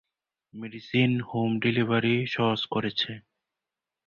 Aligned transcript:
Medicine 0.53 1.11
home 1.29 1.49
delivery 1.63 2.15
সহজ 2.27 2.61
করেছে। 2.65 3.11